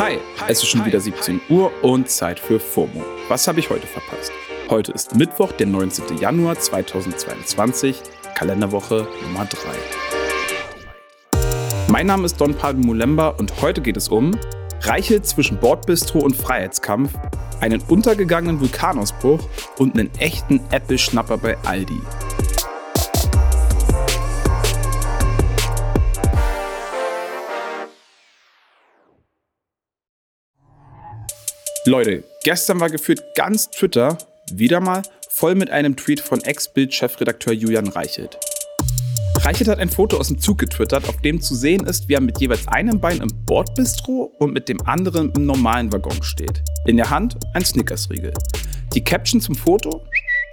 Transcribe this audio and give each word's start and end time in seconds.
Hi, 0.00 0.18
es 0.48 0.62
ist 0.62 0.68
schon 0.68 0.86
wieder 0.86 0.98
17 0.98 1.42
Uhr 1.50 1.70
und 1.82 2.08
Zeit 2.08 2.40
für 2.40 2.58
FOMO. 2.58 3.04
Was 3.28 3.46
habe 3.46 3.60
ich 3.60 3.68
heute 3.68 3.86
verpasst? 3.86 4.32
Heute 4.70 4.92
ist 4.92 5.14
Mittwoch, 5.14 5.52
der 5.52 5.66
19. 5.66 6.16
Januar 6.16 6.58
2022, 6.58 8.00
Kalenderwoche 8.34 9.06
Nummer 9.22 9.44
3. 9.44 9.58
Mein 11.88 12.06
Name 12.06 12.24
ist 12.24 12.40
Don 12.40 12.54
Pablo 12.54 12.82
Mulemba 12.82 13.28
und 13.28 13.60
heute 13.60 13.82
geht 13.82 13.98
es 13.98 14.08
um 14.08 14.38
Reiche 14.80 15.20
zwischen 15.20 15.60
Bordbistro 15.60 16.20
und 16.20 16.34
Freiheitskampf, 16.34 17.12
einen 17.60 17.82
untergegangenen 17.82 18.58
Vulkanausbruch 18.58 19.46
und 19.76 19.98
einen 19.98 20.10
echten 20.18 20.62
Apple-Schnapper 20.70 21.36
bei 21.36 21.58
Aldi. 21.66 22.00
Leute, 31.86 32.24
gestern 32.44 32.78
war 32.78 32.90
gefühlt 32.90 33.22
ganz 33.34 33.70
Twitter 33.70 34.18
wieder 34.52 34.80
mal 34.80 35.00
voll 35.30 35.54
mit 35.54 35.70
einem 35.70 35.96
Tweet 35.96 36.20
von 36.20 36.42
Ex-Bild-Chefredakteur 36.42 37.54
Julian 37.54 37.88
Reichelt. 37.88 38.38
Reichelt 39.38 39.70
hat 39.70 39.78
ein 39.78 39.88
Foto 39.88 40.18
aus 40.18 40.28
dem 40.28 40.38
Zug 40.38 40.58
getwittert, 40.58 41.08
auf 41.08 41.16
dem 41.22 41.40
zu 41.40 41.54
sehen 41.54 41.86
ist, 41.86 42.06
wie 42.06 42.12
er 42.12 42.20
mit 42.20 42.38
jeweils 42.38 42.68
einem 42.68 43.00
Bein 43.00 43.22
im 43.22 43.30
Bordbistro 43.46 44.30
und 44.38 44.52
mit 44.52 44.68
dem 44.68 44.82
anderen 44.86 45.32
im 45.32 45.46
normalen 45.46 45.90
Waggon 45.90 46.22
steht. 46.22 46.62
In 46.84 46.98
der 46.98 47.08
Hand 47.08 47.38
ein 47.54 47.64
Snickersriegel. 47.64 48.34
Die 48.92 49.02
Caption 49.02 49.40
zum 49.40 49.54
Foto? 49.54 50.04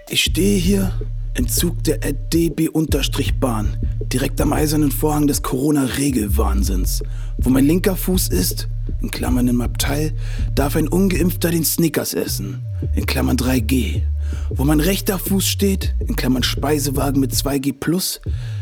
Ich 0.07 0.23
stehe 0.23 0.57
hier 0.57 0.97
im 1.33 1.49
Zug 1.49 1.83
der 1.83 1.97
DB-Bahn, 1.97 3.77
direkt 4.13 4.39
am 4.39 4.53
eisernen 4.53 4.91
Vorhang 4.91 5.27
des 5.27 5.43
Corona-Regelwahnsinns. 5.43 7.03
Wo 7.37 7.49
mein 7.49 7.65
linker 7.65 7.97
Fuß 7.97 8.29
ist, 8.29 8.69
in 9.01 9.11
Klammern 9.11 9.47
im 9.47 9.61
Abteil, 9.61 10.13
darf 10.55 10.75
ein 10.75 10.87
Ungeimpfter 10.87 11.51
den 11.51 11.63
Snickers 11.63 12.13
essen, 12.13 12.65
in 12.95 13.05
Klammern 13.05 13.37
3G. 13.37 14.01
Wo 14.49 14.63
mein 14.63 14.79
rechter 14.79 15.19
Fuß 15.19 15.47
steht, 15.47 15.95
in 15.99 16.15
Klammern 16.15 16.43
Speisewagen 16.43 17.19
mit 17.19 17.31
2G+, 17.31 18.19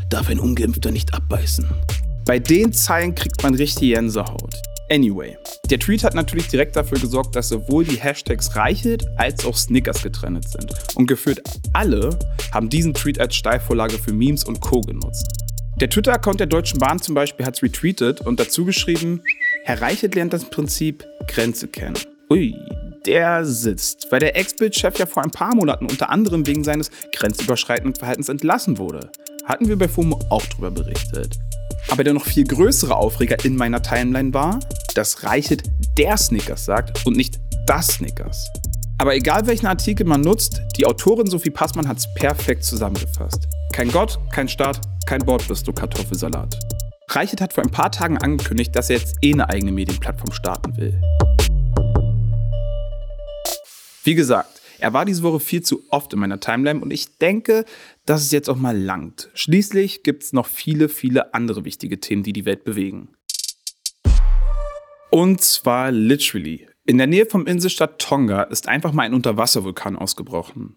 darf 0.09 0.30
ein 0.30 0.39
Ungeimpfter 0.39 0.91
nicht 0.91 1.14
abbeißen. 1.14 1.67
Bei 2.25 2.39
den 2.39 2.73
Zeilen 2.73 3.16
kriegt 3.16 3.44
man 3.44 3.55
richtig 3.55 3.94
Gänsehaut. 3.94 4.55
Anyway, 4.91 5.36
der 5.72 5.80
Tweet 5.80 6.03
hat 6.03 6.14
natürlich 6.14 6.47
direkt 6.47 6.75
dafür 6.75 6.99
gesorgt, 6.99 7.36
dass 7.36 7.49
sowohl 7.49 7.86
die 7.86 7.99
Hashtags 7.99 8.55
Reichelt 8.55 9.03
als 9.17 9.44
auch 9.44 9.58
Snickers 9.58 10.03
getrennt 10.03 10.47
sind. 10.47 10.71
Und 10.94 11.08
gefühlt 11.08 11.42
alle 11.73 12.19
haben 12.52 12.69
diesen 12.69 12.94
Tweet 12.94 13.19
als 13.19 13.36
Steilvorlage 13.36 13.97
für 13.97 14.14
Memes 14.14 14.44
und 14.44 14.61
Co. 14.61 14.81
genutzt. 14.81 15.27
Der 15.81 15.89
Twitter-Account 15.89 16.39
der 16.39 16.47
Deutschen 16.47 16.80
Bahn 16.80 17.02
zum 17.02 17.16
Beispiel 17.16 17.45
hat 17.45 17.55
es 17.55 17.64
retweetet 17.64 18.21
und 18.21 18.39
dazu 18.39 18.64
geschrieben, 18.64 19.21
Herr 19.67 19.81
Reichelt 19.81 20.13
lernt 20.13 20.31
das 20.31 20.45
Prinzip 20.45 21.03
Grenze 21.27 21.67
kennen. 21.67 21.97
Ui, 22.30 22.53
der 23.08 23.44
sitzt, 23.45 24.05
weil 24.11 24.19
der 24.19 24.38
Ex-Bild-Chef 24.38 24.99
ja 24.99 25.08
vor 25.08 25.23
ein 25.23 25.31
paar 25.31 25.55
Monaten 25.55 25.88
unter 25.88 26.11
anderem 26.11 26.45
wegen 26.45 26.63
seines 26.63 26.91
grenzüberschreitenden 27.16 27.95
Verhaltens 27.95 28.30
entlassen 28.30 28.77
wurde. 28.77 29.09
Hatten 29.45 29.67
wir 29.67 29.75
bei 29.75 29.88
FOMO 29.88 30.19
auch 30.30 30.45
drüber 30.45 30.69
berichtet. 30.69 31.39
Aber 31.89 32.03
der 32.03 32.13
noch 32.13 32.25
viel 32.25 32.43
größere 32.43 32.95
Aufreger 32.95 33.43
in 33.43 33.55
meiner 33.55 33.81
Timeline 33.81 34.36
war, 34.36 34.59
dass 34.93 35.23
Reichelt 35.23 35.63
der 35.97 36.16
Snickers 36.16 36.66
sagt 36.66 37.03
und 37.08 37.17
nicht 37.17 37.39
das 37.66 37.88
Snickers. 37.88 38.47
Aber 38.99 39.16
egal 39.16 39.47
welchen 39.47 39.66
Artikel 39.66 40.05
man 40.05 40.21
nutzt, 40.21 40.61
die 40.77 40.86
Autorin 40.86 41.25
Sophie 41.25 41.49
Passmann 41.49 41.88
hat 41.88 41.97
es 41.97 42.13
perfekt 42.13 42.63
zusammengefasst. 42.63 43.47
Kein 43.73 43.91
Gott, 43.91 44.19
kein 44.31 44.47
Staat, 44.47 44.80
kein 45.08 45.25
Bordbistro 45.25 45.73
Kartoffelsalat. 45.73 46.55
Reichert 47.08 47.42
hat 47.42 47.53
vor 47.53 47.64
ein 47.64 47.72
paar 47.72 47.92
Tagen 47.92 48.17
angekündigt, 48.17 48.75
dass 48.75 48.89
er 48.89 48.98
jetzt 48.98 49.17
eh 49.22 49.34
eine 49.34 49.50
eigene 49.50 49.72
Medienplattform 49.72 50.31
starten 50.31 50.75
will. 50.78 51.00
Wie 54.03 54.16
gesagt, 54.16 54.61
er 54.80 54.94
war 54.94 55.06
diese 55.06 55.23
Woche 55.23 55.39
viel 55.39 55.61
zu 55.61 55.83
oft 55.89 56.14
in 56.14 56.20
meiner 56.20 56.39
Timeline 56.39 56.80
und 56.82 56.92
ich 56.92 57.17
denke, 57.17 57.65
dass 58.05 58.21
es 58.21 58.32
jetzt 58.32 58.49
auch 58.49 58.58
mal 58.58 58.77
langt. 58.77 59.30
Schließlich 59.33 60.04
gibt 60.04 60.23
es 60.23 60.33
noch 60.33 60.48
viele, 60.48 60.89
viele 60.89 61.33
andere 61.33 61.64
wichtige 61.64 61.99
Themen, 61.99 62.23
die 62.23 62.33
die 62.33 62.45
Welt 62.45 62.64
bewegen. 62.64 63.10
Und 65.10 65.42
zwar 65.42 65.92
literally. 65.92 66.67
In 66.86 66.98
der 66.98 67.08
Nähe 67.08 67.26
vom 67.26 67.48
Inselstadt 67.48 67.99
Tonga 67.99 68.44
ist 68.44 68.67
einfach 68.67 68.92
mal 68.92 69.04
ein 69.04 69.14
Unterwasservulkan 69.14 69.95
ausgebrochen. 69.95 70.76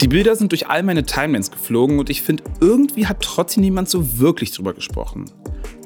Die 0.00 0.08
Bilder 0.08 0.36
sind 0.36 0.52
durch 0.52 0.68
all 0.68 0.82
meine 0.82 1.04
Timelines 1.04 1.50
geflogen 1.50 1.98
und 1.98 2.10
ich 2.10 2.22
finde, 2.22 2.44
irgendwie 2.60 3.06
hat 3.06 3.20
trotzdem 3.20 3.62
niemand 3.62 3.88
so 3.88 4.18
wirklich 4.18 4.52
drüber 4.52 4.74
gesprochen. 4.74 5.30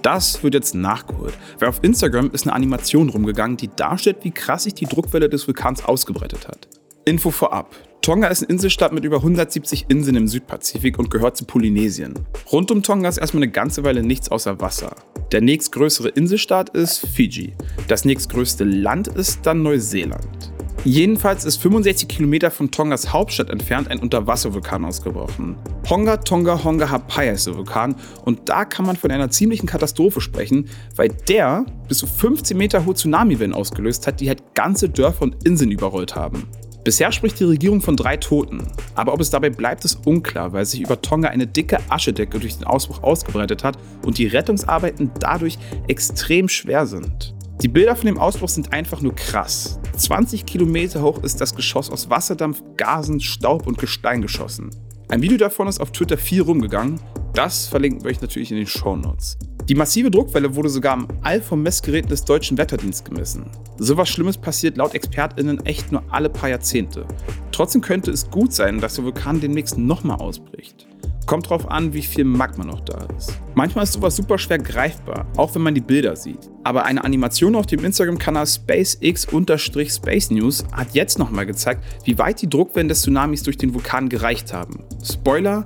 Das 0.02 0.42
wird 0.42 0.54
jetzt 0.54 0.74
nachgeholt, 0.74 1.34
weil 1.58 1.69
auf 1.69 1.80
Instagram 1.82 2.30
ist 2.32 2.46
eine 2.46 2.54
Animation 2.54 3.10
rumgegangen, 3.10 3.56
die 3.56 3.69
darstellt, 3.69 4.19
wie 4.22 4.30
krass 4.30 4.64
sich 4.64 4.74
die 4.74 4.86
Druckwelle 4.86 5.28
des 5.28 5.46
Vulkans 5.46 5.84
ausgebreitet 5.84 6.48
hat. 6.48 6.69
Info 7.04 7.30
vorab. 7.30 7.74
Tonga 8.00 8.28
ist 8.28 8.42
eine 8.42 8.50
Inselstadt 8.50 8.92
mit 8.92 9.04
über 9.04 9.16
170 9.16 9.86
Inseln 9.88 10.16
im 10.16 10.28
Südpazifik 10.28 10.98
und 10.98 11.10
gehört 11.10 11.36
zu 11.36 11.44
Polynesien. 11.44 12.14
Rund 12.50 12.70
um 12.70 12.82
Tonga 12.82 13.08
ist 13.08 13.19
erstmal 13.19 13.42
eine 13.42 13.52
ganze 13.52 13.84
Weile 13.84 14.02
nichts 14.02 14.30
außer 14.30 14.60
Wasser. 14.60 14.96
Der 15.30 15.42
nächstgrößere 15.42 16.08
Inselstaat 16.08 16.70
ist 16.70 17.06
Fiji. 17.06 17.54
Das 17.86 18.04
nächstgrößte 18.04 18.64
Land 18.64 19.08
ist 19.08 19.40
dann 19.44 19.62
Neuseeland. 19.62 20.52
Jedenfalls 20.88 21.44
ist 21.44 21.59
65 21.59 22.09
Kilometer 22.09 22.50
von 22.50 22.71
Tongas 22.71 23.12
Hauptstadt 23.12 23.50
entfernt 23.50 23.91
ein 23.91 23.99
Unterwasservulkan 23.99 24.87
ausgebrochen. 24.87 25.56
Honga 25.87 26.16
Tonga 26.16 26.65
Honga 26.65 26.88
Hapai 26.88 27.28
heißt 27.28 27.49
der 27.49 27.56
Vulkan 27.56 27.94
und 28.25 28.49
da 28.49 28.65
kann 28.65 28.87
man 28.87 28.97
von 28.97 29.10
einer 29.10 29.28
ziemlichen 29.28 29.66
Katastrophe 29.66 30.22
sprechen, 30.22 30.71
weil 30.97 31.10
der 31.10 31.66
bis 31.88 31.99
zu 31.99 32.06
15 32.06 32.56
Meter 32.56 32.87
hohe 32.87 32.94
Tsunamiwellen 32.94 33.53
ausgelöst 33.53 34.06
hat, 34.06 34.19
die 34.21 34.28
halt 34.28 34.54
ganze 34.54 34.88
Dörfer 34.88 35.25
und 35.25 35.44
Inseln 35.44 35.72
überrollt 35.72 36.16
haben. 36.16 36.49
Bisher 36.84 37.12
spricht 37.12 37.38
die 37.38 37.44
Regierung 37.44 37.82
von 37.82 37.94
drei 37.94 38.16
Toten, 38.16 38.66
aber 38.94 39.12
ob 39.12 39.20
es 39.20 39.28
dabei 39.28 39.50
bleibt, 39.50 39.84
ist 39.84 40.06
unklar, 40.06 40.55
weil 40.55 40.65
sich 40.65 40.81
über 40.81 41.03
Tonga 41.03 41.28
eine 41.28 41.47
dicke 41.47 41.81
Aschedecke 41.91 42.38
durch 42.38 42.56
den 42.56 42.66
Ausbruch 42.66 43.03
ausgebreitet 43.03 43.62
hat 43.62 43.76
und 44.06 44.16
die 44.16 44.26
Rettungsarbeiten 44.26 45.10
dadurch 45.20 45.59
extrem 45.87 46.49
schwer 46.49 46.87
sind. 46.87 47.34
Die 47.60 47.69
Bilder 47.69 47.94
von 47.94 48.06
dem 48.06 48.16
Ausbruch 48.16 48.49
sind 48.49 48.72
einfach 48.72 49.03
nur 49.03 49.15
krass. 49.15 49.78
20 49.98 50.47
Kilometer 50.47 51.03
hoch 51.03 51.22
ist 51.25 51.41
das 51.41 51.54
Geschoss 51.54 51.91
aus 51.91 52.09
Wasserdampf, 52.09 52.62
Gasen, 52.76 53.20
Staub 53.20 53.66
und 53.66 53.78
Gestein 53.78 54.22
geschossen. 54.22 54.70
Ein 55.09 55.22
Video 55.22 55.36
davon 55.36 55.69
ist 55.69 55.81
auf 55.81 55.91
Twitter 55.91 56.16
viel 56.16 56.42
rumgegangen. 56.42 57.00
Das 57.34 57.66
verlinken 57.66 58.04
wir 58.04 58.10
euch 58.10 58.20
natürlich 58.20 58.50
in 58.50 58.58
den 58.58 58.66
Shownotes. 58.66 59.38
Die 59.69 59.75
massive 59.75 60.10
Druckwelle 60.10 60.54
wurde 60.54 60.70
sogar 60.70 60.94
am 60.94 61.08
All 61.22 61.42
vom 61.42 61.62
Messgeräten 61.62 62.08
des 62.08 62.25
deutschen 62.25 62.56
Wetterdienstes 62.56 63.04
gemessen. 63.04 63.50
So 63.78 63.97
was 63.97 64.08
Schlimmes 64.08 64.38
passiert 64.38 64.76
laut 64.76 64.94
ExpertInnen 64.94 65.64
echt 65.66 65.92
nur 65.92 66.03
alle 66.10 66.31
paar 66.31 66.48
Jahrzehnte. 66.48 67.04
Trotzdem 67.53 67.82
könnte 67.82 68.10
es 68.10 68.31
gut 68.31 68.53
sein, 68.53 68.81
dass 68.81 68.94
der 68.94 69.04
Vulkan 69.04 69.41
demnächst 69.41 69.76
nochmal 69.76 70.19
ausbricht. 70.19 70.88
Kommt 71.28 71.50
drauf 71.50 71.71
an, 71.71 71.93
wie 71.93 72.00
viel 72.00 72.25
Magma 72.25 72.65
noch 72.65 72.81
da 72.81 73.06
ist. 73.19 73.39
Manchmal 73.55 73.84
ist 73.84 73.93
sowas 73.93 74.16
super 74.16 74.39
schwer 74.39 74.56
greifbar, 74.56 75.27
auch 75.37 75.55
wenn 75.55 75.61
man 75.61 75.75
die 75.75 75.83
Bilder 75.83 76.16
sieht. 76.16 76.49
Aber 76.65 76.87
eine 76.87 77.05
Animation 77.05 77.55
auf 77.55 77.66
dem 77.66 77.84
Instagram-Kanal 77.84 78.47
SpaceX-Space 78.47 80.31
News 80.31 80.65
hat 80.72 80.94
jetzt 80.94 81.19
nochmal 81.19 81.44
gezeigt, 81.44 81.84
wie 82.05 82.17
weit 82.17 82.41
die 82.41 82.49
Druckwellen 82.49 82.88
des 82.88 83.03
Tsunamis 83.03 83.43
durch 83.43 83.59
den 83.59 83.75
Vulkan 83.75 84.09
gereicht 84.09 84.55
haben. 84.55 84.83
Spoiler, 85.05 85.65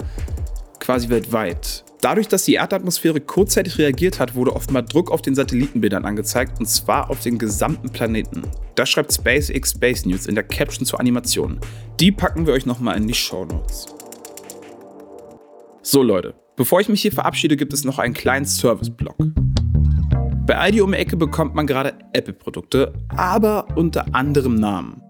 quasi 0.80 1.08
weltweit. 1.10 1.84
Dadurch, 2.00 2.26
dass 2.26 2.42
die 2.42 2.54
Erdatmosphäre 2.54 3.20
kurzzeitig 3.20 3.78
reagiert 3.78 4.18
hat, 4.18 4.34
wurde 4.34 4.56
offenbar 4.56 4.82
Druck 4.82 5.12
auf 5.12 5.22
den 5.22 5.36
Satellitenbildern 5.36 6.04
angezeigt 6.04 6.58
und 6.58 6.66
zwar 6.66 7.08
auf 7.08 7.20
den 7.20 7.38
gesamten 7.38 7.88
Planeten. 7.90 8.42
Das 8.74 8.90
schreibt 8.90 9.12
SpaceX 9.12 9.70
Space 9.70 10.06
News 10.06 10.26
in 10.26 10.34
der 10.34 10.42
Caption 10.42 10.84
zur 10.84 10.98
Animation. 10.98 11.60
Die 12.00 12.10
packen 12.10 12.48
wir 12.48 12.52
euch 12.52 12.66
nochmal 12.66 12.96
in 12.96 13.06
die 13.06 13.14
Show 13.14 13.44
Notes. 13.44 13.86
So 15.84 16.00
Leute, 16.00 16.34
bevor 16.54 16.80
ich 16.80 16.88
mich 16.88 17.02
hier 17.02 17.10
verabschiede, 17.10 17.56
gibt 17.56 17.72
es 17.72 17.84
noch 17.84 17.98
einen 17.98 18.14
kleinen 18.14 18.46
Service-Block. 18.46 19.16
Bei 20.46 20.56
Aldi 20.56 20.80
um 20.80 20.92
die 20.92 20.98
Ecke 20.98 21.16
bekommt 21.16 21.56
man 21.56 21.66
gerade 21.66 21.94
Apple-Produkte, 22.12 22.92
aber 23.08 23.66
unter 23.74 24.14
anderem 24.14 24.54
Namen. 24.54 25.02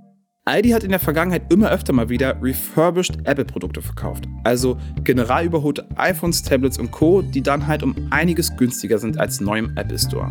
Aldi 0.47 0.71
hat 0.71 0.83
in 0.83 0.89
der 0.89 0.99
Vergangenheit 0.99 1.53
immer 1.53 1.71
öfter 1.71 1.93
mal 1.93 2.09
wieder 2.09 2.43
refurbished 2.43 3.19
Apple-Produkte 3.25 3.83
verkauft. 3.83 4.25
Also 4.45 4.79
general 5.05 5.45
überholte 5.45 5.87
iPhones, 5.97 6.43
Tablets 6.43 6.79
und 6.79 6.91
Co., 6.91 7.21
die 7.21 7.43
dann 7.43 7.67
halt 7.67 7.83
um 7.83 7.95
einiges 8.09 8.57
günstiger 8.57 8.97
sind 8.97 9.21
als 9.21 9.43
neu 9.43 9.59
im 9.59 9.77
Apple 9.77 9.99
Store. 9.99 10.31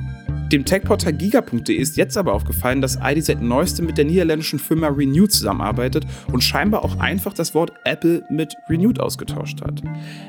Dem 0.51 0.65
Tech-Portal 0.65 1.13
giga.de 1.13 1.73
ist 1.73 1.95
jetzt 1.95 2.17
aber 2.17 2.33
aufgefallen, 2.33 2.81
dass 2.81 2.99
ID 3.01 3.23
seit 3.23 3.41
neuestem 3.41 3.85
mit 3.85 3.97
der 3.97 4.03
niederländischen 4.03 4.59
Firma 4.59 4.89
Renewed 4.89 5.31
zusammenarbeitet 5.31 6.05
und 6.29 6.43
scheinbar 6.43 6.83
auch 6.83 6.99
einfach 6.99 7.33
das 7.33 7.55
Wort 7.55 7.71
Apple 7.85 8.23
mit 8.29 8.53
Renewed 8.69 8.99
ausgetauscht 8.99 9.61
hat. 9.61 9.81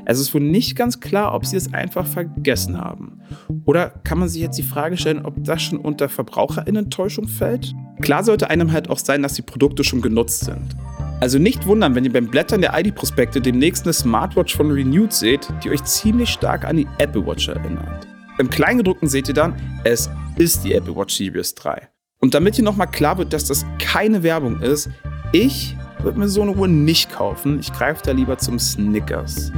Es 0.04 0.20
ist 0.20 0.32
wohl 0.32 0.40
nicht 0.40 0.76
ganz 0.76 1.00
klar, 1.00 1.34
ob 1.34 1.44
sie 1.44 1.56
es 1.56 1.74
einfach 1.74 2.06
vergessen 2.06 2.78
haben. 2.78 3.20
Oder 3.64 3.90
kann 4.04 4.20
man 4.20 4.28
sich 4.28 4.40
jetzt 4.40 4.58
die 4.58 4.62
Frage 4.62 4.96
stellen, 4.96 5.24
ob 5.24 5.42
das 5.42 5.60
schon 5.60 5.78
unter 5.78 6.08
VerbraucherInnen-Täuschung 6.08 7.26
fällt? 7.26 7.74
Klar 8.00 8.22
sollte 8.22 8.48
einem 8.48 8.70
halt 8.70 8.90
auch 8.90 8.98
sein, 8.98 9.24
dass 9.24 9.34
die 9.34 9.42
Produkte 9.42 9.82
schon 9.82 10.02
genutzt 10.02 10.44
sind. 10.44 10.76
Also 11.20 11.40
nicht 11.40 11.66
wundern, 11.66 11.96
wenn 11.96 12.04
ihr 12.04 12.12
beim 12.12 12.28
Blättern 12.28 12.60
der 12.60 12.78
ID-Prospekte 12.78 13.40
demnächst 13.40 13.86
eine 13.86 13.92
Smartwatch 13.92 14.56
von 14.56 14.70
Renewed 14.70 15.12
seht, 15.12 15.48
die 15.64 15.70
euch 15.70 15.82
ziemlich 15.82 16.30
stark 16.30 16.64
an 16.64 16.76
die 16.76 16.86
Apple 16.98 17.26
Watch 17.26 17.48
erinnert. 17.48 18.11
Im 18.42 18.50
Kleingedruckten 18.50 19.06
seht 19.06 19.28
ihr 19.28 19.34
dann, 19.34 19.54
es 19.84 20.10
ist 20.34 20.64
die 20.64 20.74
Apple 20.74 20.96
Watch 20.96 21.14
Series 21.14 21.54
3. 21.54 21.88
Und 22.18 22.34
damit 22.34 22.56
hier 22.56 22.64
nochmal 22.64 22.88
klar 22.88 23.16
wird, 23.16 23.32
dass 23.32 23.44
das 23.44 23.64
keine 23.78 24.24
Werbung 24.24 24.60
ist, 24.60 24.90
ich 25.30 25.76
würde 26.00 26.18
mir 26.18 26.26
so 26.26 26.42
eine 26.42 26.50
Uhr 26.50 26.66
nicht 26.66 27.12
kaufen. 27.12 27.60
Ich 27.60 27.72
greife 27.72 28.02
da 28.04 28.10
lieber 28.10 28.38
zum 28.38 28.58
Snickers. 28.58 29.52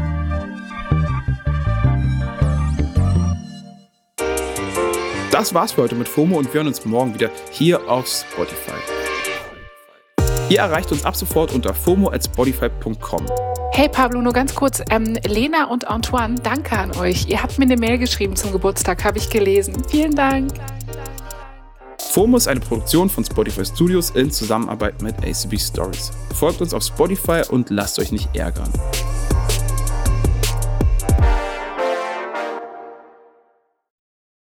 Das 5.30 5.54
war's 5.54 5.72
für 5.72 5.80
heute 5.80 5.94
mit 5.94 6.06
FOMO 6.06 6.36
und 6.36 6.52
wir 6.52 6.58
hören 6.58 6.66
uns 6.66 6.84
morgen 6.84 7.14
wieder 7.14 7.30
hier 7.52 7.88
auf 7.88 8.06
Spotify. 8.06 8.72
Ihr 10.50 10.58
erreicht 10.58 10.92
uns 10.92 11.06
ab 11.06 11.16
sofort 11.16 11.54
unter 11.54 11.72
fomo.spotify.com. 11.72 13.53
Hey 13.76 13.88
Pablo, 13.88 14.22
nur 14.22 14.32
ganz 14.32 14.54
kurz. 14.54 14.80
Ähm, 14.88 15.18
Lena 15.26 15.64
und 15.64 15.88
Antoine, 15.88 16.36
danke 16.40 16.78
an 16.78 16.96
euch. 16.96 17.26
Ihr 17.26 17.42
habt 17.42 17.58
mir 17.58 17.64
eine 17.64 17.76
Mail 17.76 17.98
geschrieben 17.98 18.36
zum 18.36 18.52
Geburtstag, 18.52 19.02
habe 19.02 19.18
ich 19.18 19.28
gelesen. 19.28 19.74
Vielen 19.88 20.14
Dank. 20.14 20.52
FOMO 21.98 22.36
ist 22.36 22.46
eine 22.46 22.60
Produktion 22.60 23.10
von 23.10 23.24
Spotify 23.24 23.64
Studios 23.64 24.10
in 24.10 24.30
Zusammenarbeit 24.30 25.02
mit 25.02 25.16
ACB 25.18 25.58
Stories. 25.58 26.12
Folgt 26.36 26.60
uns 26.60 26.72
auf 26.72 26.84
Spotify 26.84 27.42
und 27.48 27.70
lasst 27.70 27.98
euch 27.98 28.12
nicht 28.12 28.28
ärgern. 28.36 28.70